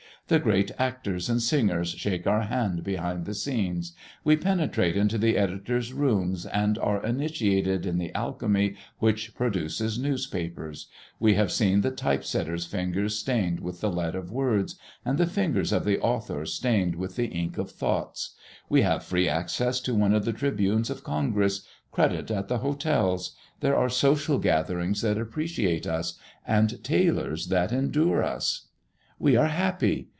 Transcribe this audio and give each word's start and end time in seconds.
The 0.27 0.39
great 0.39 0.71
actors 0.79 1.29
and 1.29 1.41
singers 1.41 1.89
shake 1.89 2.25
our 2.25 2.43
hand 2.43 2.85
behind 2.85 3.25
the 3.25 3.33
scenes. 3.33 3.91
We 4.23 4.37
penetrate 4.37 4.95
into 4.95 5.17
the 5.17 5.37
editor's 5.37 5.91
rooms 5.91 6.45
and 6.45 6.77
are 6.77 7.05
initiated 7.05 7.85
in 7.85 7.97
the 7.97 8.15
alchemy 8.15 8.75
which 8.99 9.35
produces 9.35 9.99
newspapers. 9.99 10.87
We 11.19 11.33
have 11.33 11.51
seen 11.51 11.81
the 11.81 11.91
type 11.91 12.23
setter's 12.23 12.65
fingers 12.65 13.19
stained 13.19 13.59
with 13.59 13.81
the 13.81 13.91
lead 13.91 14.15
of 14.15 14.31
words, 14.31 14.75
and 15.03 15.17
the 15.17 15.27
fingers 15.27 15.73
of 15.73 15.83
the 15.83 15.99
author 15.99 16.45
stained 16.45 16.95
with 16.95 17.17
the 17.17 17.27
ink 17.27 17.57
of 17.57 17.69
thoughts. 17.69 18.33
We 18.69 18.83
have 18.83 19.03
free 19.03 19.27
access 19.27 19.81
to 19.81 19.93
one 19.93 20.13
of 20.13 20.23
the 20.23 20.31
tribunes 20.31 20.89
of 20.89 21.03
Congress, 21.03 21.67
credit 21.91 22.31
at 22.31 22.47
the 22.47 22.59
hotels; 22.59 23.35
there 23.59 23.75
are 23.75 23.89
social 23.89 24.39
gatherings 24.39 25.01
that 25.01 25.17
appreciate 25.17 25.85
us, 25.85 26.17
and 26.47 26.81
tailors 26.85 27.47
that 27.47 27.73
endure 27.73 28.23
us. 28.23 28.69
We 29.19 29.35
are 29.35 29.47
happy! 29.47 30.07